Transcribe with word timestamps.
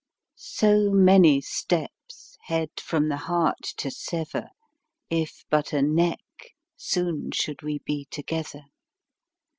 So 0.39 0.89
many 0.89 1.41
steps, 1.41 2.35
head 2.45 2.69
from 2.81 3.07
the 3.09 3.17
heart 3.17 3.61
to 3.77 3.91
sever, 3.91 4.47
If 5.11 5.45
but 5.51 5.73
a 5.73 5.83
neck, 5.83 6.55
soon 6.75 7.29
should 7.29 7.61
we 7.61 7.83
be 7.85 8.07
together. 8.09 8.63